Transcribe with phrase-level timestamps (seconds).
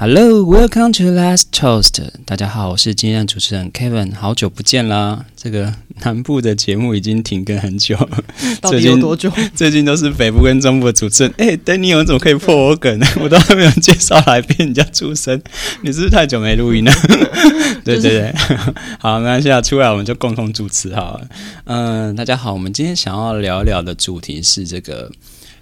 [0.00, 2.02] Hello, welcome to Last Toast。
[2.24, 5.26] 大家好，我是今天的主持人 Kevin，好久不见啦！
[5.36, 7.94] 这个南部的节目已经停更很久，
[8.62, 9.30] 到底有多久？
[9.54, 11.34] 最近都是北部跟中部的主持人。
[11.36, 13.06] 哎，Daniel 怎么可以破我梗呢？
[13.20, 15.38] 我都还没有介绍来宾，人家出声，
[15.82, 16.92] 你是不是太久没录音了？
[17.84, 18.34] 对对对，
[18.98, 21.28] 好，那现在出来我们就共同主持好了。
[21.64, 25.12] 嗯，大家好，我们今天想要聊一聊的主题是这个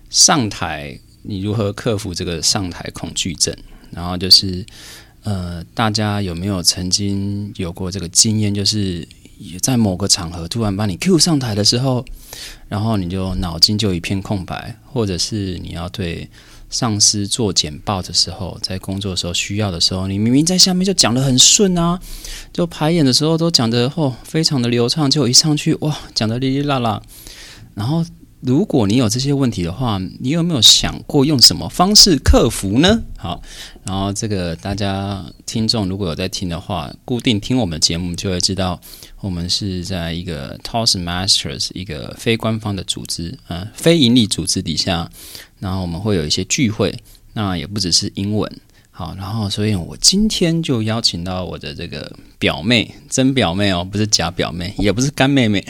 [0.08, 3.52] 上台，你如何克服这个上台恐惧症？
[3.90, 4.64] 然后就是，
[5.22, 8.54] 呃，大家有没有曾经有过这个经验？
[8.54, 9.06] 就是
[9.60, 12.04] 在某个场合突然把你 Q 上台的时候，
[12.68, 16.28] 然后你就脑筋就一片空白，或者是你要对
[16.70, 22.00] 上司做简报的时候，在工作的时候需要的时候，你明明在下面就讲的很顺啊，
[22.52, 27.02] 就排演的时候都讲的哦非常的流畅，就一上去哇讲的哩哩啦啦，
[27.74, 28.04] 然后。
[28.40, 33.02] 如果你有这些问题的话，你有没有想过用什么方式克服呢？
[33.16, 33.42] 好，
[33.84, 38.80] 然后这个大家听众如果有在听的话，固定听我们节目就会知道，
[39.20, 45.10] 我们是在一个 Toast Masters 一个非官方的组织，呃，非盈利组织底下，
[45.58, 46.96] 然后我们会有一些聚会，
[47.32, 48.50] 那也不只是英文。
[48.98, 55.64] 好，然后所以我今天就邀请到我的这个表妹，真表妹哦，不是假表妹，也不是干妹妹。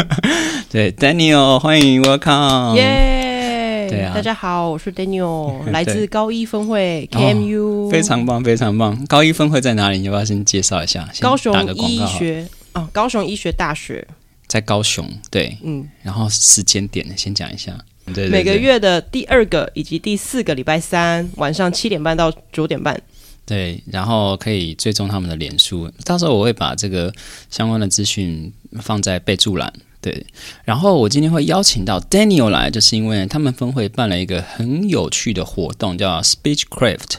[0.72, 3.86] 对，Daniel，欢迎，Welcome，耶！
[3.90, 9.04] 对啊，大家好，我是 Daniel， 来自高一分会 KMU，非常棒，非常棒。
[9.08, 9.98] 高一分会在哪里？
[9.98, 11.06] 你要不要先介绍一下？
[11.20, 14.08] 高雄医学哦，高雄医学大学
[14.46, 17.78] 在高雄，对，嗯，然后时间点先讲一下。
[18.06, 23.00] 每个月的第二个以及第四个礼拜三晚上七点半到九点半，
[23.46, 27.12] 对，然后可以追踪他们的脸书，到时候我会把这个
[27.50, 28.52] 相关的资讯
[28.82, 29.72] 放在备注栏。
[30.02, 30.26] 对，
[30.64, 37.14] 然后我今天会邀请到 Daniel 来，就是因为他们分会办了一个很有趣的活动，叫 Speechcraft，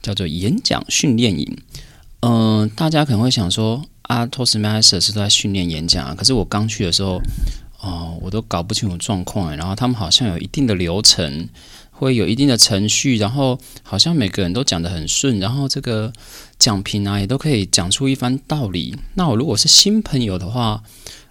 [0.00, 1.58] 叫做演讲训练营。
[2.20, 7.20] 嗯，大家可能会想说，啊，Toastmasters 是在训练演讲啊，可是我刚去的时候。
[8.30, 11.48] 我都搞不清楚状况然后他们好像有一定的流程，
[11.90, 16.12] 会有一定的程序，然后好像每个人都讲得很顺，然后这个
[16.56, 18.96] 讲评啊也都可以讲出一番道理。
[19.14, 20.80] 那我如果是新朋友的话，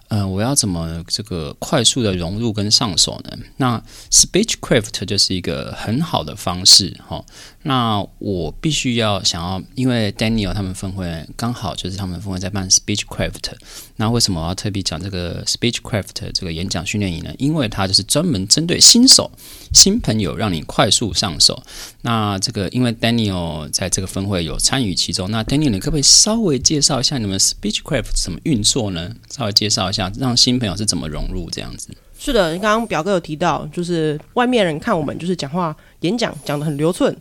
[0.08, 3.38] 嗯，我要怎么这个快速的融入跟上手呢？
[3.56, 7.24] 那 Speechcraft 就是一个很好的方式，哈。
[7.62, 11.06] 那我必须要想要，因为 Daniel 他们分会
[11.36, 13.52] 刚好就是他们分会在办 Speechcraft，
[13.96, 17.34] 那为什么我要特别讲这个 Speechcraft 这个演讲训练营呢？
[17.36, 19.30] 因为它就是专门针对新手、
[19.74, 21.62] 新朋友，让你快速上手。
[22.00, 29.14] 那这个因为 Daniel 在这个分会有参与其中，那 Daniel 你可不可以稍微介绍一下你们 Speechcraft 怎么运作呢？
[29.30, 31.90] 稍微介绍一下，让新朋友是怎么融入这样子？
[32.18, 37.14] 是的，刚刚表哥有提到，就是外面人看我们就是讲话、演讲讲的很流顺。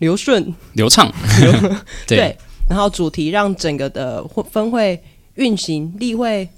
[0.00, 1.10] 流顺、流畅，
[2.08, 2.36] 对，
[2.68, 4.98] 然后主题让整个的分会
[5.34, 6.48] 运行、例会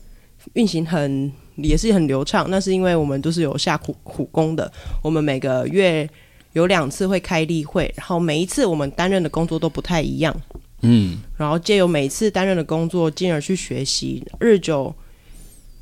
[0.54, 2.46] 运行很也是很流畅。
[2.48, 4.70] 那是因为我们都是有下苦苦功的。
[5.02, 6.08] 我们每个月
[6.52, 10.34] 有两次会开例会，然后每一次我们担任的工作都不太一样。
[10.82, 14.94] 嗯，然后借由每一次担任的工作，进而去学习，日久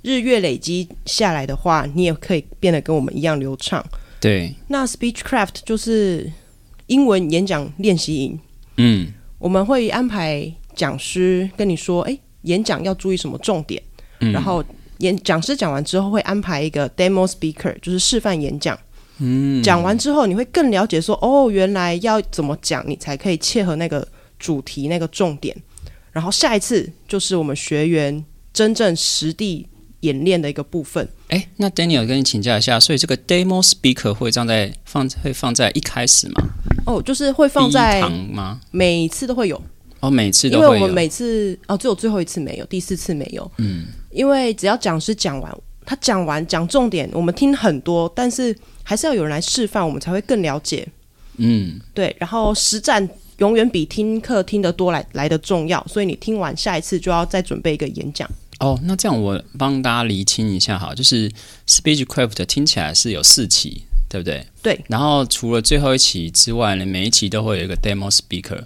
[0.00, 3.84] 日月累积下来的话，你也可以变得跟我们一样流畅。
[4.19, 6.32] 对，那 Speechcraft 就是。
[6.91, 8.39] 英文演讲练习营，
[8.77, 9.06] 嗯，
[9.39, 13.81] 我们会安排讲师跟你说，哎，演讲要注意什么重点，
[14.19, 14.62] 然后
[14.99, 18.77] 演讲师讲完之后会安排一个 demo speaker，就是示范演讲，
[19.19, 24.06] 嗯，讲完之后你会更了解说，哦，原来要怎么讲，你才可以切合那个
[24.41, 25.56] 主题那个重点，
[26.11, 29.69] 然后下一次就是我们学员真正实地。
[30.00, 31.06] 演练的一个部分。
[31.28, 36.43] 哎，那 Daniel 跟你请教一下，所以这个 demo speaker 会放在放会放在一开始吗？
[36.87, 38.00] 哦，就是会放在
[38.32, 38.61] 吗？
[38.70, 39.61] 每次都会有。
[40.00, 40.75] 哦，每次都会有。
[40.75, 43.50] 因为我们每次哦，只有最后一次没有，第四次没有。
[43.58, 43.87] 嗯。
[44.11, 50.88] 因为只要讲师讲完，他讲完讲重点，我们听很多，但是还是要有人来示范，我们才会更了解。
[51.37, 52.17] 嗯，对。
[52.19, 53.06] 然后实战
[53.38, 58.29] 永远比听课听得多来来的重要，所以你听完下一次就要再准备一个演讲。
[58.61, 61.31] 哦，那这样我帮大家厘清一下哈，就是
[61.67, 64.47] Speechcraft 听起来是有四期，对不对？
[64.62, 64.85] 对。
[64.89, 68.62] 然后除了最后一期之外呢，每一期都会有一个 demo speaker。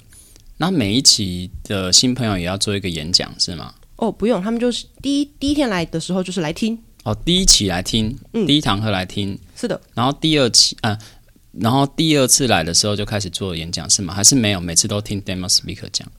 [0.56, 3.75] 那每一期的新朋友也要做一个演讲，是吗？
[3.96, 6.79] 哦，不用，他们就是第一第一天来的时候就是来听。
[7.05, 9.81] 哦，第一期来听，嗯，第一堂课来听，是的。
[9.94, 10.99] 然后第二期啊，
[11.52, 14.12] 然后第二次来的时候就开始做演讲，是吗？
[14.12, 14.61] 还是没有？
[14.61, 16.11] 每次都听 demo speaker 讲？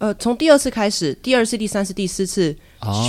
[0.00, 2.56] 呃，从第二次开始，第二次、第三次、第四次，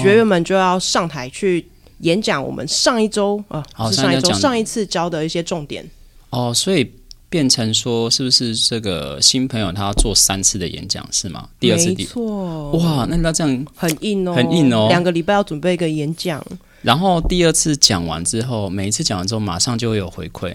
[0.01, 1.65] 学员们就要上台去
[1.99, 2.43] 演讲。
[2.43, 5.89] 我们上一周啊，是上一周上一次教的一些重点。
[6.31, 6.91] 哦，所以
[7.29, 11.47] 变成说，是不是这个新朋友他要做三次的演讲是吗？
[11.61, 12.71] 第二次，没错。
[12.71, 16.45] 哇，那那这样很硬哦，很硬哦，两个礼拜要准备一个演讲。
[16.81, 20.53] 然后第二次讲完之后，每一次讲完之后，马上就会有回馈。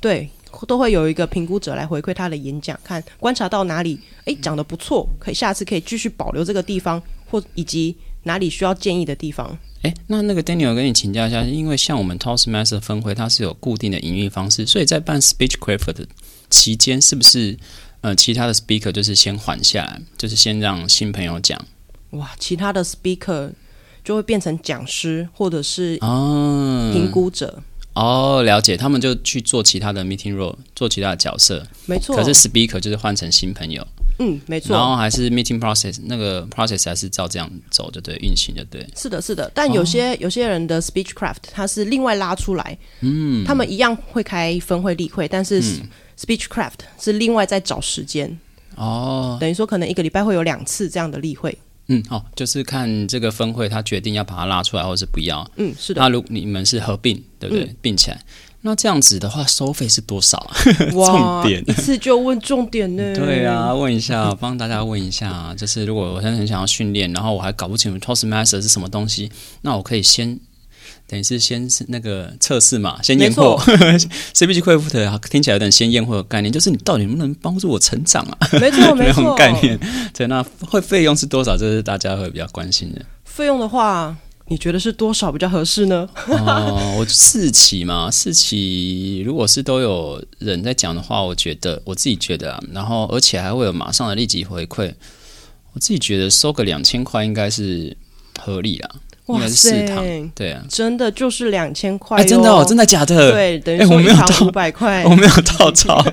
[0.00, 0.28] 对，
[0.66, 9.56] 都会有一个评估者来回馈他的演讲，看观察到哪里，哎，讲的不错，可以下次可以继续保留这个地方，或以及哪里需要建议的地方。
[9.82, 16.06] 哎，那那个 Daniel 跟你请教一下，因为像我们 Toastmaster 分会，它是有固定的营运方式，所以在办 Speechcraft 的
[16.50, 17.56] 期间，是不是
[18.00, 21.64] 呃其他的 Speaker 就是先缓下来，就是先让新朋友讲？
[22.10, 23.52] 哇，其他的 Speaker
[24.02, 27.62] 就会变成讲师或者是哦评估者哦，
[28.42, 32.16] 了解，他们就去做其他的 Meeting role，做其他的角色，没错。
[32.16, 33.86] 可是 Speaker 就是换成新朋友。
[34.20, 34.76] 嗯，没错。
[34.76, 38.84] 然后还是 meeting process 那个 process 还是照这样走就对，运行就对。
[38.96, 39.48] 是的，是的。
[39.54, 45.62] 但有些有些人的 speechcraft 他是另外拉出来，嗯，他们一样会开分会例会，但是
[46.18, 48.36] speechcraft 是另外再找时间。
[48.74, 51.56] 哦，等于说可能一个礼拜会有两次这样的例会。
[51.88, 55.50] 嗯，好，就是看这个分会他决定要把它拉出来，或是不要。
[55.56, 56.00] 嗯，是的。
[56.00, 57.74] 那如你们是合并，对不对？
[57.80, 58.20] 并起来。
[58.62, 60.50] 那这样子的话，收费是多少？
[60.90, 63.02] 重点一次就问重点呢？
[63.14, 69.30] 对啊，问一下，帮大家问一下，就是如果我现在很想要训练，然后我还搞不清楚 Toastmaster 是什么东西，
[69.62, 70.38] 那我可以先
[71.08, 73.60] 等于是先是那个测试嘛，先验货。
[74.34, 78.38] CBG 恢复的听起来有点先验货的概念，就是你到底能不能帮助我成长啊？
[78.60, 79.80] 没错， 没错，概念。
[80.14, 81.56] 对，那会费用是多少？
[81.56, 83.02] 这是大家会比较关心的。
[83.24, 84.16] 费用的话。
[84.50, 86.08] 你觉得是多少比较合适呢？
[86.26, 94.94] 哦，我四期嘛，四期如果是都有人在讲的话，我觉得我自己觉得啊，然后而且还会有马上的立即回馈，
[95.74, 97.94] 我自己觉得收个两千块应该是
[98.40, 98.88] 合理啦。
[99.28, 99.86] 哇塞，
[100.34, 103.32] 对啊，真的就是两千块，真的哦，真的假的？
[103.32, 106.04] 对，等于我没有到五百块， 我没有套槽，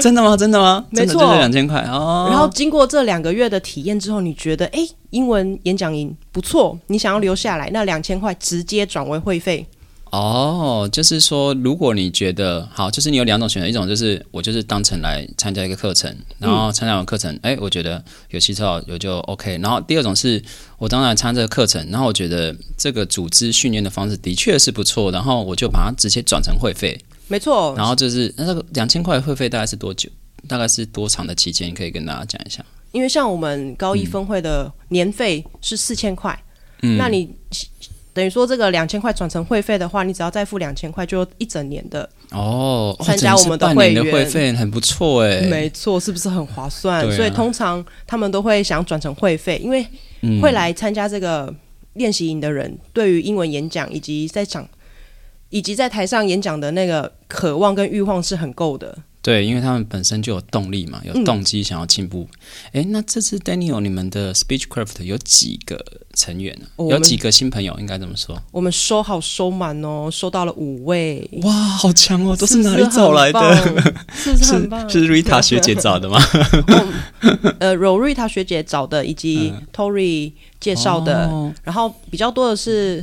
[0.00, 0.36] 真的吗？
[0.36, 0.84] 真的吗？
[0.90, 2.28] 没错，两千块哦。
[2.30, 4.80] 然后经过这两个月的体验之后，你觉得哎，
[5.10, 9.66] 英文演讲营不错，你想要留下来，那两千块直接转为会费。
[10.14, 19.58] 哦，就是说，如果你觉得好，就是你有两种选择，一种就是我就是当成来参加一个课程，然后参加完课程，哎，我觉得有吸收有就 OK。
[19.58, 20.40] 然后第二种是
[20.78, 26.96] 我当然参加这个课程，然后我觉得这个组织训练的方式的确是不错，然后我就把它直接转成会费。
[27.26, 27.74] 没错。
[27.76, 30.08] 然后就是那这个两千块会费大概是多久？
[30.46, 31.74] 大概是多长的期间？
[31.74, 32.64] 可以跟大家讲一下。
[32.92, 36.40] 因为像我们高一分会的年费是四千块，
[36.82, 37.28] 嗯，那你。
[38.14, 42.96] 等于说，这个两千块转成会费的话，你只要再付两千块，就一整年的哦。
[43.00, 47.04] 参加我们的会员会费很不错哎，没错，是不是很划算？
[47.10, 49.84] 所以通常他们都会想转成会费，因为
[50.40, 51.52] 会来参加这个
[51.94, 54.66] 练习营的人，对于英文演讲以及在讲
[55.50, 58.96] 以及在台上演讲的那个渴望跟欲望是很够的。
[59.24, 62.28] 对，因为他们本身就有动力嘛，有动机想要进步。
[62.72, 65.82] 哎，那这次 Daniel 你们的 Speechcraft 有几个
[66.12, 66.66] 成员呢？
[66.90, 67.74] 有几个新朋友？
[67.80, 68.38] 应该这么说？
[68.52, 71.26] 我们收好收满哦，收到了五位。
[71.42, 72.36] 哇，好强哦！
[72.36, 73.56] 都是哪里找来的？
[74.12, 74.86] 是是很棒。
[74.90, 76.20] 是 Rita 学姐找的吗？
[77.60, 81.30] 呃，Rita 学姐找的，以及 Tory 介绍的。
[81.62, 83.02] 然后比较多的是，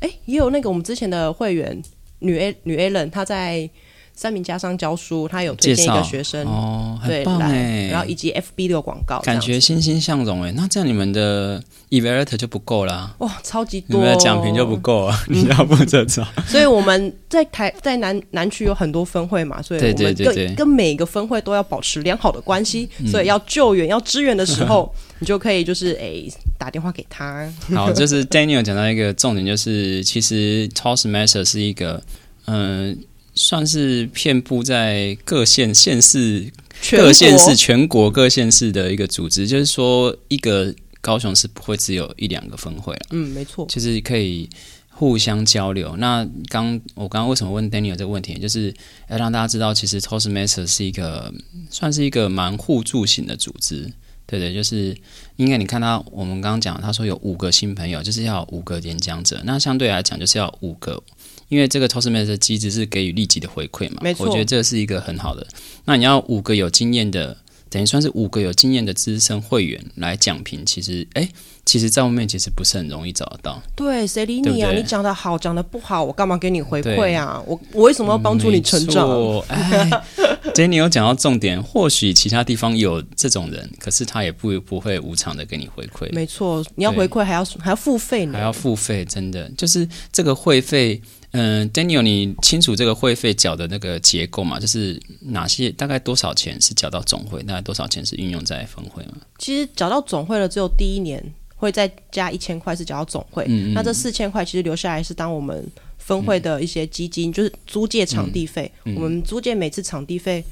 [0.00, 1.82] 哎，也有那个我们之前的会员
[2.18, 3.70] 女 A 女 Allen，她在。
[4.16, 10.52] 三名家商教书，他有推荐一个学生哦，很棒哎，然后以及 FB 的广告，感觉欣欣向荣哎。
[10.56, 16.24] 那这样你们的 Evaluator 就不够啦，哇，超级多，你们的奖评就不够啊， 你要负责找。
[16.46, 26.22] 所以我们在台 在南南区有很多分会嘛，所以我们跟跟每个分会都要保持良好的关系，所以要救援要支援的时候， 你就可以就是哎
[26.56, 27.52] 打电话给他。
[27.74, 32.00] 好，就是 Daniel 讲到一个重点，就是其实 Toastmaster 是一个
[32.46, 32.96] 嗯。
[33.34, 36.52] 算是遍布在各县县市、
[36.92, 43.00] 各县市、全国各县市的一个组织，就是说，一个高雄是不会只有一两个分会了。
[43.10, 44.48] 嗯，没错，就是可以
[44.88, 45.96] 互相交流。
[45.96, 48.72] 那刚我刚刚为什么问 Daniel 这个问题，就是
[49.08, 51.34] 要让大家知道，其实 Toastmaster 是一个
[51.70, 53.92] 算是一个蛮互助型的组织。
[54.26, 54.96] 对对，就是
[55.36, 59.42] 应该你看他，我们刚刚讲，他说有五个新朋友，就是要五个演讲者。
[59.44, 61.02] 那相对来讲，就是要五个。
[61.48, 65.46] 因为这个 Toastmaster 的机制是给予立即的回馈嘛，没错，我觉得这是一个很好的。
[65.84, 67.36] 那你要五个有经验的，
[67.68, 71.28] 等于算是五个有经验的资深会员来讲评，其实，哎，
[71.64, 73.62] 其实在外面其实不是很容易找得到。
[73.76, 74.72] 对，谁理你啊？
[74.72, 77.42] 你讲的好，讲的不好，我干嘛给你回馈啊？
[77.46, 79.08] 我我为什么要帮助你成长？
[79.48, 79.90] 哎，
[80.54, 86.10] Danny 有讲到重点，或许其他地方有这种人，可是他也不不会无偿的给你回馈。
[86.12, 91.02] 没错，你要回馈还要还要付费呢，还要付费，真的就是这个会费。
[91.36, 94.60] 嗯，Daniel，你清楚这个会费缴的那个结构吗？
[94.60, 99.14] 就是哪些大概多少钱是缴到总会，大概多少钱是运用在分会吗？
[99.36, 101.20] 其实缴到总会了，只有第一年
[101.56, 105.66] 会再加一千块是缴到总会，那这四千块其实留下来是当我们
[105.98, 110.44] 分会的一些基金，就是租借场地费，我们租借每次场地费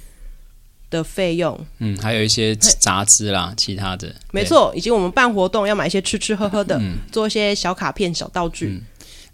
[0.91, 8.83] 的费用，嗯，还有一些杂资啦，其他的，没错，以及我们办活动要买一些吃吃喝喝的，做一些小卡片、小道具。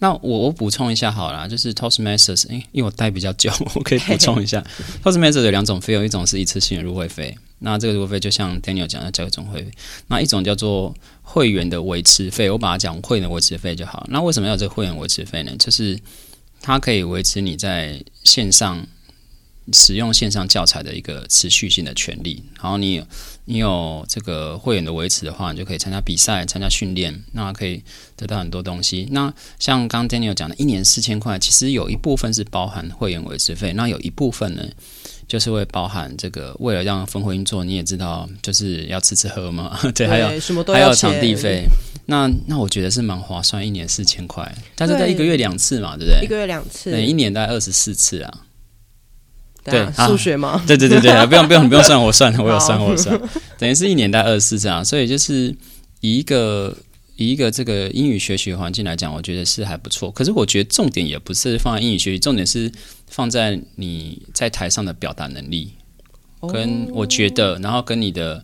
[0.01, 4.65] 那我我补充一下好了，就是 Toastmasters，因因为我待比较久， 我可以补充一下
[5.03, 9.71] ，Toastmasters 有两种费用，一种是一次性的入会费，那这个入会费就像 Daniel 讲的交个总会费，
[10.07, 14.07] 那一种叫做会员的维持费，我把它讲会员的维持费就好。
[14.09, 15.53] 那为什么要这个会员维持费呢？
[15.59, 15.99] 就是
[16.61, 18.87] 它可以维持你在线上。
[19.73, 23.03] 使用线上教材的一个持续性的权利，然后你
[23.45, 27.83] 你有这个会员的维持的话，你就可以参加比赛、参加训练，那可以
[28.17, 29.09] 得到很多东西。
[29.11, 34.63] 那像刚刚 Daniel 讲的，一年四千块，其实有一部分是包含会员维持费，那有一部分呢，
[35.27, 40.29] 就是会包含这个为了让分会运作，你也知道，就是要吃吃喝嘛， 对，还有
[40.73, 41.65] 还有场地费。
[42.07, 46.25] 那那我觉得是蛮划算，一年四千块，但是在一个月两次嘛，对不对？
[46.25, 48.45] 一个月两次，对，一年大概二十四次啊。
[49.65, 50.63] 对数学吗？
[50.67, 53.21] 对对对对， 不用不用不用算，我算，我有算，我有算，
[53.59, 55.55] 等于是一年带二十四这样，所以就是
[56.01, 56.75] 以一个
[57.17, 60.11] 以一个这个英语学习环境来讲，我觉得是还不错。
[60.11, 62.71] 可是我觉得重点也不是放在英语学习，重点是
[63.09, 65.73] 放在你在台上的表达能力，
[66.53, 68.43] 跟我觉得，然后跟你的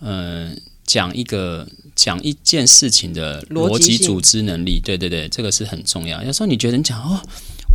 [0.00, 6.22] 嗯讲一个讲一件事情的逻辑组织能力，对对对，这个是很重要。
[6.24, 7.20] 有时候你觉得你讲哦。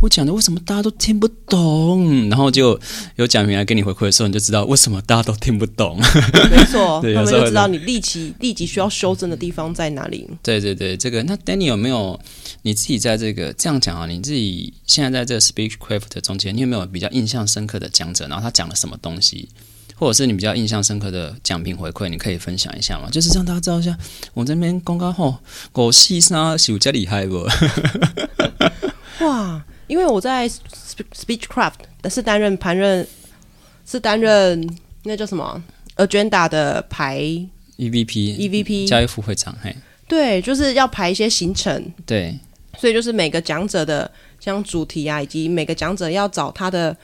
[0.00, 2.28] 我讲的为什么大家都听不懂？
[2.30, 2.80] 然后就
[3.16, 5.98] 有讲员来给你回馈的时候，你就知道为什么大家都听不懂。
[6.50, 10.26] 没错， 他们就知道你立即立即需要修正的地方在哪里。
[10.42, 12.18] 对对对，这个那 Danny 有没有
[12.62, 14.06] 你自己在这个这样讲啊？
[14.06, 18.26] 你自己现在在这个 Speechcraft 中间，你有没有比较印象深刻的讲者？
[18.26, 19.50] 然后他讲了什么东西，
[19.96, 23.10] 或者是你比较印象深刻的奖品回馈，你可以分享一下吗？
[23.12, 23.98] 就是让大家知道一下，
[24.32, 25.36] 我这边公告后，
[25.74, 27.46] 我细沙是有加厉害不？
[29.26, 29.62] 哇！
[29.90, 31.72] 因为我在 Speechcraft
[32.08, 33.04] 是担任盘任，
[33.84, 35.60] 是担任那叫什么
[35.96, 37.18] ？Agenda 的排
[37.76, 39.74] EVP，EVP 教育副会长，嘿，
[40.06, 42.38] 对，就是要排一些行程，对，
[42.78, 46.96] 所以就是每个讲者的像主题啊，以及每个讲者要找他的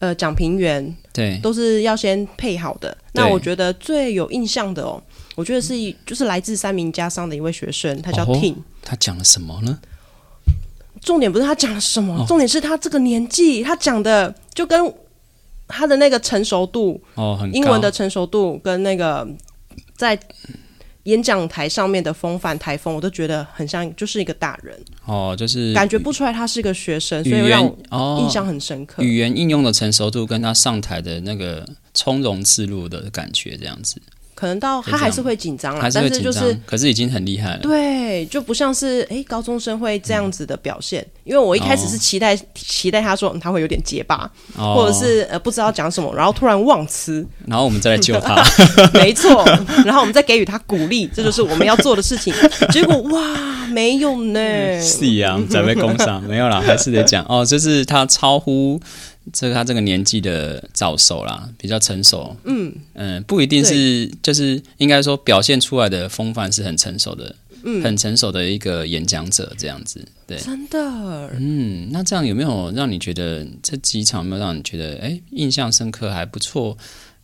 [0.00, 2.98] 呃讲评员，对，都是要先配好的。
[3.12, 5.00] 那我觉得最有印象的哦，
[5.36, 5.74] 我觉得是
[6.04, 9.78] 就是来自三名家商的一位学生，他叫 Tim，他讲了什么呢？
[11.04, 14.92] 重点不是他讲了什么，重点是他这个年纪，他讲的就跟
[15.68, 19.26] 他的那个成熟度哦，很英文的成熟度跟那个
[19.96, 20.18] 在
[21.04, 29.02] 演讲台上面的风范台风，我都觉得很像，就是一个大人哦，就是感觉不出来他是个学生，所以让我印象很深刻。
[29.02, 34.00] 语言应用的成熟度跟他上台的那个从容自如的感觉，这样子。
[34.34, 37.58] 可能到他还是会紧张了，但是就是，可是已经很厉害了。
[37.58, 41.06] 对，就不像是哎高中生会这样子的表现。
[41.24, 48.36] 因为我一开始是期待期待他说他会有点结巴，或者是呃不知道讲什么，然后突然忘词，然后我们再来救他。
[48.92, 49.42] 没错，
[49.86, 52.34] 然后我们再给予他鼓励，这就是我们要做的事情。
[52.70, 54.40] 结果哇，没有呢。
[54.82, 58.78] 是啊，准备工伤没有啦，还是得讲哦，就是他超乎。
[59.32, 62.36] 这个他这个年纪的早熟啦，比较成熟。
[62.44, 70.06] 嗯嗯，不一定是，就是应该说表现出来的风范是很成熟的，嗯，很成熟的一个演讲者这样子。
[70.26, 70.78] 对，真的。
[71.38, 76.76] 嗯，那这样有没有让你觉得这几场有没有让你觉得哎印象深刻还不错？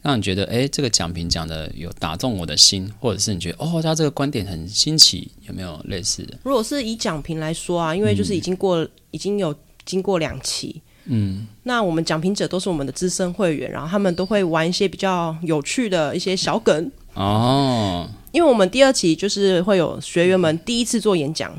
[0.02, 6.38] 让你觉得哎这个讲评讲的有打动我的心，或者是你觉得哦他这个观点很新奇，有没有类似的？
[6.42, 9.54] 如果是以讲评来说啊，因为就是已经过已经有
[9.84, 10.80] 经过两期。
[11.12, 18.08] 嗯，那我们讲评者都是我们的资深会员，然后他们都会玩一些比较有趣的一些小梗哦。
[18.30, 21.52] 因为我们第二期就是会有学员们第一次做演讲，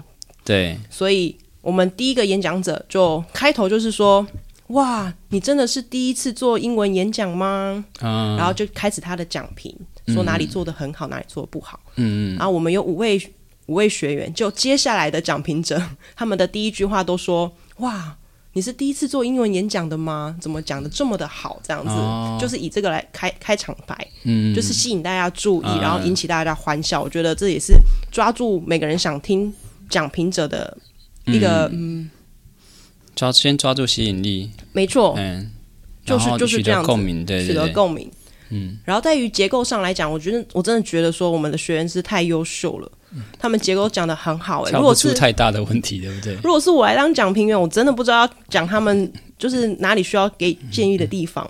[0.46, 4.26] 对，所以我们第一个演讲者就开头就是说
[4.72, 9.76] ：“哇，你真的是第一次做英文演讲吗？”啊，然后就开始他的讲评，
[10.08, 11.78] 说哪里做的很好，哪里做的不好。
[11.98, 13.22] 嗯嗯，然后我们有五位
[13.66, 15.82] 五位学员，就接下来的讲评者，
[16.16, 18.16] 他们的第一句话都说：“哇。”
[18.54, 20.36] 你是第一次做英文演讲的吗？
[20.42, 21.60] 怎么讲的这么的好？
[21.64, 22.42] 这样子？
[22.42, 27.02] 就是以这个来开开场白，嗯，就是吸引大家注意，然后引起大家欢笑。
[27.02, 27.74] 我觉得这也是
[28.12, 29.54] 抓住每个人想听
[29.90, 30.78] 讲评者的
[31.26, 32.10] 一个嗯，
[33.16, 35.50] 抓先抓住吸引力，没错，嗯，
[36.06, 38.12] 就是就是这样共鸣，对取得共鸣。
[38.50, 42.92] 嗯，然后在于结构上来讲，我觉得我真的觉得说我们的学员是太优秀了，
[43.40, 44.62] 他们结构讲的很好。
[44.64, 46.34] 哎，如果是太大的问题，对不对？
[46.44, 51.50] 如果是我来当讲评员，我真的不知道要讲他们就是哪里需要给建议的地方。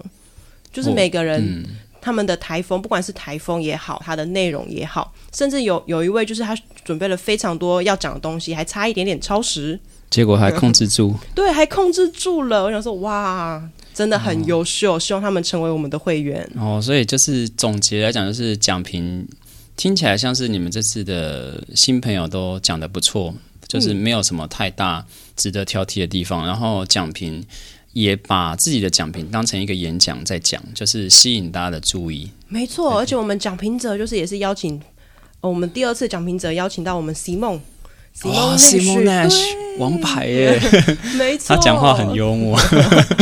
[0.71, 1.65] 就是每个人
[1.99, 11.15] 他们的台风，不管是台风也好，它的内容也好，甚至有有一位就是他准备了非常多要讲的东西，还差一点点超时，结果还控制住。
[11.35, 12.63] 对，还控制住了。
[12.63, 13.61] 我想说，哇。
[13.93, 16.79] 真的很优秀，希望他们成为我们的会员哦。
[16.81, 19.27] 所以就是总结来讲，就是讲评
[19.75, 23.33] 听起来像是你们这次的新朋友都讲的不错，
[23.67, 26.45] 就是没有什么太大值得挑剔的地方。
[26.45, 27.43] 然后奖评
[27.93, 32.29] 也把自己的奖评当成一个演讲在讲，就是吸引大家的注意。
[32.47, 34.79] 没错，而且我们奖评者就是也是邀请
[35.39, 37.59] 我们第二次奖评者邀请到我们席梦。
[38.23, 39.39] 哇，Simon Nash，
[39.77, 40.59] 王牌耶！
[41.17, 42.59] 没错，他讲话很幽默。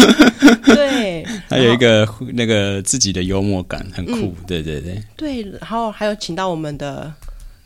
[0.66, 4.36] 对， 他有一个那个自己的幽默感，很酷。
[4.46, 5.02] 对对对。
[5.16, 7.12] 对，然后还有请到我们的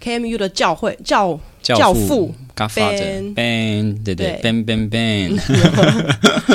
[0.03, 2.33] KMU 的教会教教父。
[2.55, 5.35] Godfather，Ben，对对，Ben Ben Ben，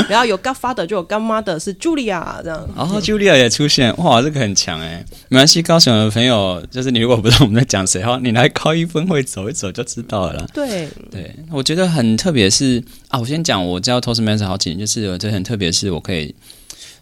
[0.09, 2.69] 然后有 Godfather 就有 Godmother 是 Julia 这样。
[2.77, 5.05] 然后，Julia 也出现，哇，这个很强哎！
[5.29, 10.49] 没关系，高雄的朋友，就是你如果不知道我们在讲谁哈，你来高一分会走一走就知道了。
[10.55, 16.33] 对对，我觉得很特别是啊，我先讲，我教 Toastmaster 好几年，就是我觉得很特别是我可以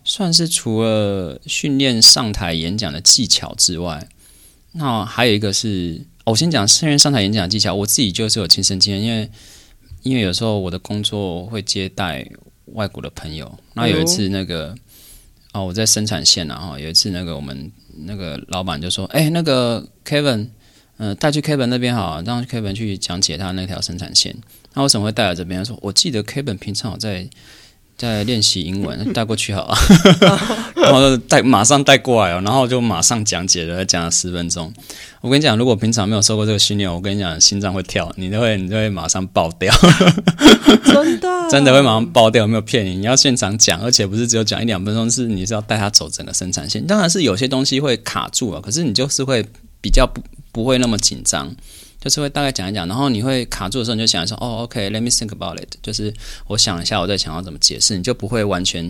[0.04, 4.08] 算是除了训练上台演讲的技巧之外，
[4.72, 6.00] 那还有一个是。
[6.26, 9.30] 我先讲圣人上台演讲技巧，我自己就是有亲身经验，因为
[10.02, 12.28] 因为有时候我的工作会接待
[12.66, 14.75] 外国的朋友，那有一次那个
[15.52, 17.71] 哦我在生产线啊，后有一次那个我们
[18.04, 20.49] 那个老板就说，哎那个 Kevin，
[20.97, 24.37] 嗯带去 Kevin 那边好，让 Kevin 去讲解他那条生产线，
[24.75, 25.64] 那为什么会带来这边？
[25.64, 27.28] 说我记得 Kevin 平常在。
[27.96, 29.78] 在练习英文， 带过去好啊，
[30.76, 34.72] 然后带马上带过来哦，然后就马上讲解了，讲了十分钟。
[35.22, 39.74] 我跟你讲，如果平常没有受过这个训练，我跟你讲，心脏会跳，你都会，你就会马上爆掉。
[40.85, 42.96] 真的，真的会马上爆掉，没有骗你。
[42.96, 46.87] 你要现场讲，而且不是只有讲一两分钟，是你是要带他走整个生产线。
[46.87, 49.44] 当然是有些东西会卡住啊，可是你就是会
[49.80, 51.54] 比较不不会那么紧张。
[52.07, 56.14] 就是会大概讲一讲，然后你会卡住的时候，你就想说：“哦，OK，Let me think about it。”就是
[56.47, 58.88] 我想一下，我在想要怎么解释，你就不会完全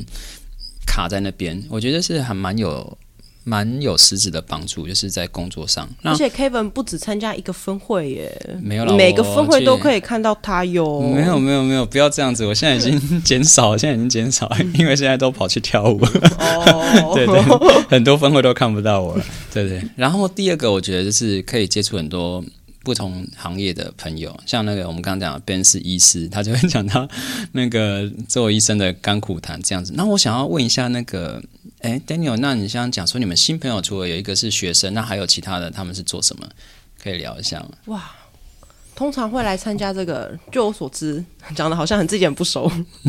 [0.87, 1.65] 卡在那边。
[1.71, 2.99] 我觉得是还蛮有
[3.45, 5.89] 蛮有实质的帮助，就是在工作上。
[6.03, 11.01] 而且 Kevin 不止参加一个分会耶，没有每个分会都可以看到他哟。
[11.01, 12.45] 没有没有没有，不要这样子！
[12.45, 15.99] 我现在已经减少， 现在已经减少，因为现在都跑去跳舞。
[16.39, 17.41] 哦， 对对，
[17.89, 19.25] 很多分会都看不到我了。
[19.55, 19.83] 对对。
[19.97, 22.45] 然后第二个，我觉得就是可以接触很多。
[22.87, 27.09] 不同行业的朋友，像那个我们刚刚讲的 Ben 是医师，他就会讲到
[27.51, 29.92] 那个做医生的甘苦谈这样子。
[29.96, 31.42] 那我想要问一下，那个
[31.81, 36.46] 哎，Daniel，那你想讲说你们新朋友除了有一个是学生，那还有其他的他们是做什么？
[37.03, 37.70] 可以聊一下吗？
[37.87, 38.09] 哇，
[38.94, 41.25] 通常会来参加这个，据我所知，
[41.57, 42.70] 讲的好像很自己很不熟。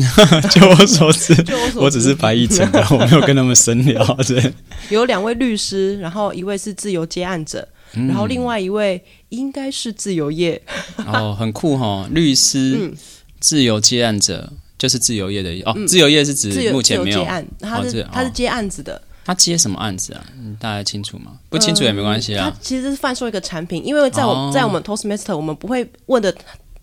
[0.50, 4.04] 据我所知， 我所知，我只是白一层的，我没有跟他们深聊。
[4.26, 4.52] 对，
[4.90, 7.68] 有两位律师，然后一位是自由接案者。
[8.06, 10.60] 然后另外一位应该是自由业
[11.06, 12.08] 哦，很酷哈！
[12.10, 12.92] 律师、
[13.40, 15.74] 自由接案者就是自由业的哦。
[15.86, 19.00] 自由业是指目前没有案，他是他是接案子的。
[19.24, 20.24] 他接什么案子啊？
[20.58, 21.32] 大家清楚吗？
[21.50, 22.50] 不清楚也没关系啊。
[22.50, 26.34] 他其实是贩售一个产品，因为在我在我们 Toastmaster，我们不会问的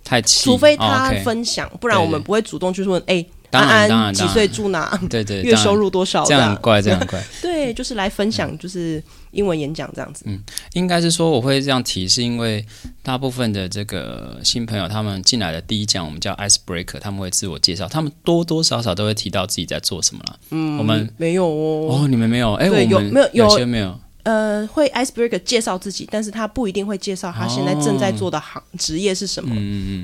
[0.03, 3.01] 太除非他分享，不然我们不会主动去问。
[3.07, 3.25] 哎。
[3.51, 4.99] 安安几岁住哪？
[5.09, 6.25] 对对，月收入多少？
[6.25, 7.23] 这样怪，这样怪。
[7.41, 9.01] 对，就是来分享，就是
[9.35, 10.23] 英文演讲这样子。
[10.27, 10.39] 嗯，
[10.73, 12.65] 应该是说我会这样提，是因为
[13.03, 20.39] 大部分的这个新朋友他们进来的第一讲，我们叫 ice breaker，他们会自我介绍，他们多多少少都会提到自己在做什么了。
[20.49, 21.87] 嗯，我们没有哦。
[21.91, 22.53] 哦，你们没有？
[22.53, 23.29] 哎，我有没有？
[23.33, 23.99] 有些没有。
[24.23, 29.53] 呃，会 icebreaker 介绍自己，但是他不一定会介绍他现在正在做的行职业是什么。
[29.55, 29.59] 嗯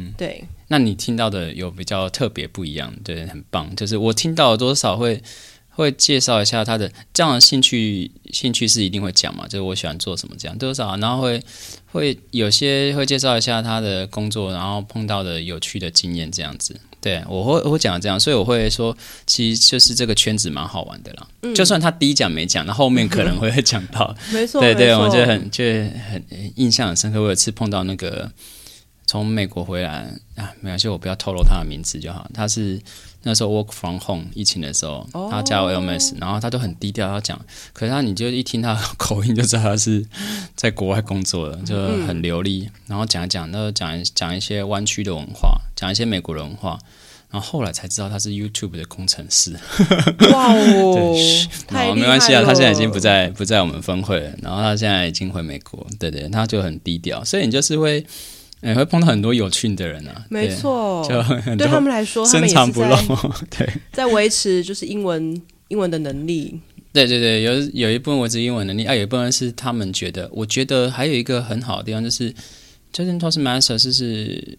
[0.09, 0.43] 嗯，对。
[0.67, 3.75] 那你听到的有比较特别不一样，对，很棒。
[3.75, 5.19] 就是我听到多少会
[5.71, 11.41] 会介绍一下他的这样的兴趣，兴趣是一定会讲嘛，就是我喜欢做什么这样多少，然后会
[11.91, 16.79] 会有些会介绍一下他的工作，然后碰到的有趣的经验这样子。
[16.99, 21.27] 对，我会我会讲这样，所以我会说，其实就是这个圈子蛮好玩的啦。
[21.55, 24.15] 就算他第一讲没讲，那后面可能会讲到。
[24.31, 26.23] 没错，对对，我觉得很就很
[26.57, 27.19] 印象很深刻。
[27.19, 28.31] 我有一次碰到那个
[29.11, 32.31] 从美国回来啊，没关系，我不要透露他的名字就好。
[32.33, 32.79] 他是。
[33.23, 37.39] 那时候 work from home 疫情的时候，他加 LMS，然后他都很低调，他讲。
[37.73, 40.03] 可是他你就一听他口音就知道他是
[40.55, 41.75] 在国外工作的，就
[42.07, 42.67] 很流利。
[42.87, 46.79] 然后讲一讲，那讲讲一些湾区的文化，讲一些美国的文化。
[47.29, 49.51] 然后后来才知道他是 YouTube 的工程师。
[50.31, 51.15] 哇哦，
[51.67, 58.03] 太没关系啊，他现在已经不在不在我们分会了，然后他现在已经回美国，对对，他就很低调，所以你就是会，
[58.61, 60.25] 哎，会碰到很多有趣的人啊。
[60.29, 61.21] 没错，就
[61.55, 62.95] 对他们来说，深藏不露。
[63.55, 66.59] 对，在维持就是英文英文的能力。
[66.93, 72.33] 对对对，有有一部分维持英文能力，啊，有一部分是他们觉得，我觉得还有一个很好的地方就是，
[72.91, 74.57] 就是 Toastmaster 是是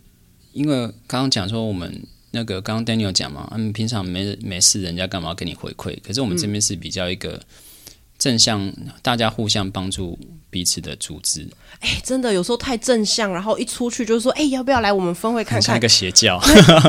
[0.52, 2.02] 因为刚刚讲说我们。
[2.34, 5.94] 那个刚刚 Daniel 讲嘛，他们平常没没事，人家干嘛给你回馈？
[6.02, 7.38] 可是我们这边是比较一个
[8.22, 10.16] 正向，大家互相帮助
[10.48, 11.44] 彼此的组织。
[11.80, 15.62] 哎，真的有时候太正向，然后一出去就是说，哎，要不要来我们分会看看？
[15.62, 16.40] 像一个邪教。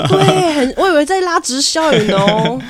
[0.09, 2.61] 对，很，我以为在拉直销人哦。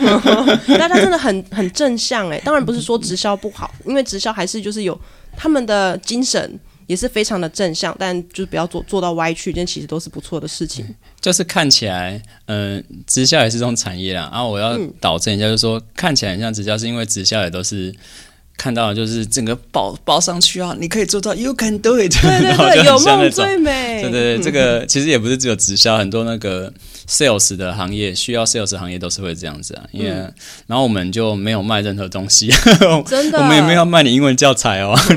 [0.80, 4.97] 大家真的很很正向哎，当然不是说直销不好，因为直销还是就是有
[5.36, 6.58] 他们的精神。
[6.86, 10.86] 也是非常的正向，但就是不要做做到歪曲，这其实都是不错的事情。
[11.21, 14.30] 就是看起来，嗯，直销也是这种产业啦。
[14.34, 17.95] 然后我要导正一下，就是说看起来很像直销，是因为直销也都是
[18.63, 24.02] 看到就是整个包包上去啊，你可以做到，You can do it，对对对， 有梦最美。
[24.04, 26.71] 对对对，这个其实也不是只有直销，很多那个。
[27.06, 30.10] sales 的行业需要 sales 行业都是会这样子啊，因为
[30.67, 32.47] 然后我们就没有卖任何东西，
[33.06, 34.97] 真的，我们也没有卖你英文教材哦，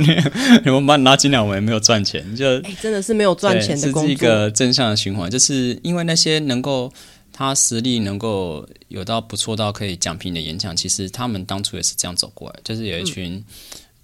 [0.64, 6.92] 你们把拿进来我们也没有赚钱，就哎真的是没有赚钱的工作，是一个正向的循环，就是因为那些能够
[7.36, 13.44] 他实力能够有到不错到可以讲评的演讲，其实他们当初也是这样走过来，就是有一群。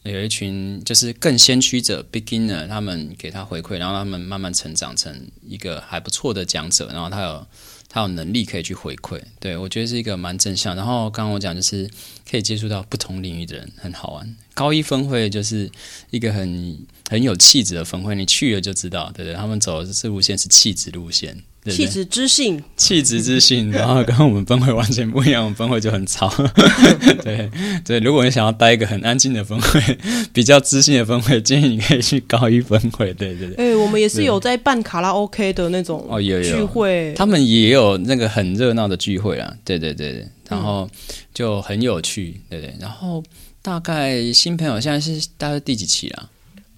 [0.05, 5.16] 有一群就是更先驱者 beginner，他们给他回馈，然后他们慢慢成长成
[5.47, 7.47] 一个还不错的讲者，然后他有
[7.88, 10.75] 他有能力可以去回馈，对我觉得是一个蛮正向。
[10.75, 11.88] 然后刚刚我讲就是
[12.33, 14.37] 可以接触到不同领域的人，很好玩。
[14.55, 15.71] 高一分会就是
[16.11, 16.79] 一个很
[17.11, 19.35] 很有气质的分会，你去了就知道，对对？
[19.35, 21.37] 他们走的是路线是气质路线。
[21.66, 26.29] 气质知性，气质知性，然后跟我们分会完全不一样，我们分会就很吵。
[27.23, 27.49] 对
[27.85, 29.99] 对，如果你想要待一个很安静的分会，
[30.33, 33.14] 比较知性的分会，建议你可以去高一分会。
[33.14, 33.55] 对对对。
[33.57, 39.55] 哎，我们也是有在办卡拉 OK 的那种哦，有聚会，他们也有那个很热闹的聚会啊。
[39.64, 40.88] 对对对对，然后
[41.34, 42.74] 就很有趣，对对。
[42.78, 43.22] 然后
[43.60, 46.30] 大概新朋友现在是大概第几期了？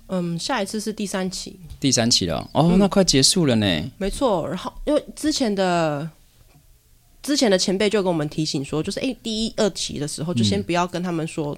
[0.08, 3.66] 嗯，下一次是第三期，第三期了哦，那快结束了呢。
[3.96, 6.08] 没错，然后因为之前的
[7.22, 11.56] 之前的前辈就跟我们提醒说，就是哎，第一二期的时候就先不要跟他们说，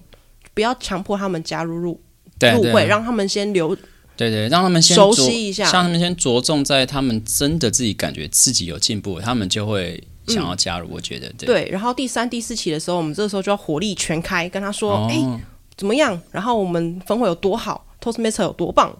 [0.54, 2.00] 不要强迫他们加入入
[2.40, 3.74] 入会，让他们先留，
[4.16, 10.88] 对对，让他们先熟悉一下，让他们先着重在他们真的自己感觉自己有进步，他们就会想要加入。
[10.90, 11.68] 我觉得对。
[11.70, 15.40] 然后第三、第四期的时候，我们这个时候就要火力全开，跟他说，哎，
[15.76, 16.20] 怎么样？
[16.30, 17.84] 然后我们分会有多好。
[17.98, 18.96] Toastmaster 有多棒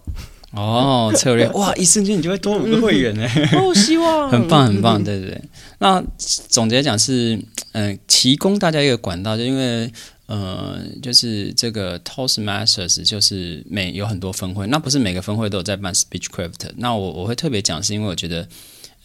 [0.51, 1.13] 哦！
[1.15, 3.25] 策略 哇，一瞬间你就会多五个会员呢。
[3.55, 5.41] 哦，希望很棒 很棒，对对对。
[5.79, 6.03] 那
[6.49, 7.39] 总结讲是，
[7.71, 9.89] 嗯，提供大家一个管道，就因为
[10.25, 16.71] 呃，就是这个 Toastmasters 就是每有很多分会，那不是每个分会都有在办 Speechcraft。
[16.75, 18.45] 那我我会特别讲，是因为我觉得，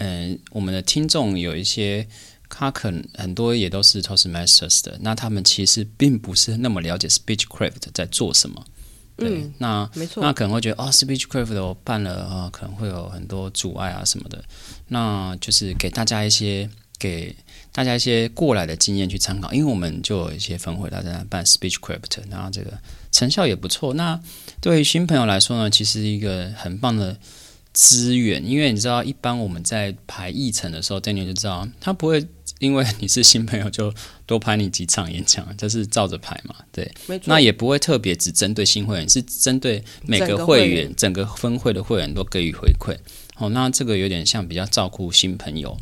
[0.02, 2.04] 嗯，我们的听众有一些，
[2.48, 8.64] 他可能很多也都是 Toastmasters 的，那他们其实并不是那么了解 Speechcraft 在做什么。
[9.16, 14.42] 对，那没错，那可能会觉得哦，Speechcraft 我办了啊，可能会有很多阻碍啊什么的。
[14.88, 17.36] 那就是给大家一些给
[17.70, 22.72] 大家一些过来的经验去参考，因为我们就有一些分会大家办 Speechcraft，然后这个
[23.12, 23.94] 成效也不错。
[23.94, 24.18] 那
[24.60, 27.16] 对于新朋友来说呢，其实一个很棒的
[27.72, 32.26] 资源，因为你知道，一般我们在排议程的时候，Daniel 就知道他不会。
[32.58, 33.92] 因为你是新朋友，就
[34.24, 36.88] 多排你几场演讲，就是照着排嘛， 对。
[37.24, 42.96] 那也不会特别只针对新会员，是针对每个会员，整个分会的会员都给予回馈。
[43.38, 45.76] 哦，那这个有点像比较照顾新朋友，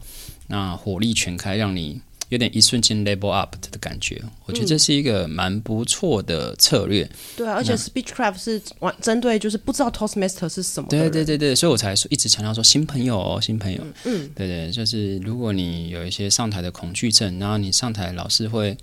[0.46, 2.00] 那火力全开，让你。
[2.30, 7.08] 有点一瞬间 level up 的感觉，我觉得这是一个蛮不错的策略。
[7.36, 10.88] 对啊，而且 Speechcraft 是完针对就是不知道 Toastmaster 是什么。
[10.88, 13.84] 对对对对，所以我才说一直强调说新朋友哦，新朋友。
[14.04, 18.76] 嗯，对对，就是如果你有一些上台的恐惧症，然后你上台老是会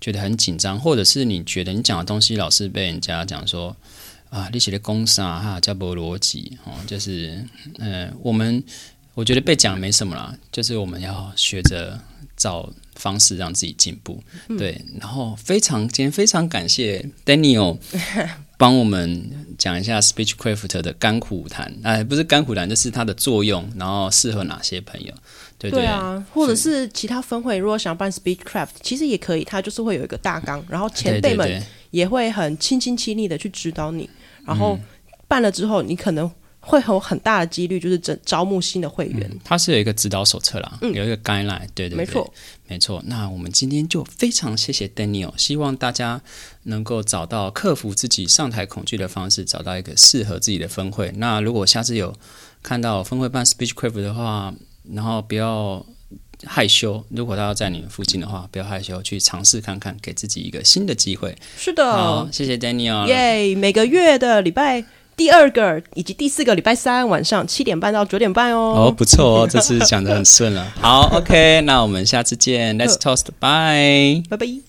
[0.00, 3.74] 觉得很紧张，或者是你觉得你讲的东西老是被人家讲说
[4.28, 7.42] 啊，你写的公式啊哈，叫不逻辑哦，就是
[7.78, 8.62] 嗯，我们
[9.18, 11.98] 我觉得被讲没什么啦，就是我们要学着
[12.36, 12.70] 找。
[12.98, 14.20] 方式让自己进步，
[14.58, 17.78] 对，然后非常今天非常感谢 Daniel
[18.58, 25.14] 帮我们讲一下 Speechcraft 的甘苦谈，哎，不是甘苦谈，就是它的作用，然后适合哪些朋友，
[25.56, 34.10] 对对啊，或者是其他分会如果想办 Speechcraft，其实也可以，它就是会有一个大纲，然后前辈们也会很亲亲亲力的去指导你，
[34.44, 34.76] 然后
[35.28, 36.28] 办了之后，你可能
[36.60, 39.30] 会有很大的几率就是招招募新的会员。
[39.44, 42.34] 它是有一个指导手册啦，有一个 guideline，对对对，没错
[42.66, 43.02] 没错。
[43.06, 46.20] 那我们今天就非常谢谢 Daniel，希望大家
[46.64, 51.12] 能够找到克服自己上台恐惧的方式，找到一个适合自己的分会。
[51.16, 52.14] 那如果下次有
[52.62, 54.52] 看到分会办 Speechcraft 的话，
[54.92, 55.84] 然后不要
[56.44, 61.36] 害羞，如果他要在你们附近的话，不要害羞，去尝试看看，给自己一个新的机会。
[61.56, 63.54] 是的，好，谢谢 Daniel，耶！
[63.54, 64.84] 每个月的礼拜。
[65.18, 68.86] 第二个以及第四个礼拜三晚上七点半到九点半哦。
[68.86, 70.64] 哦，不错哦，这次讲的很顺了。
[70.80, 74.67] 好，OK，那我们下次见，Let's toast，拜拜拜。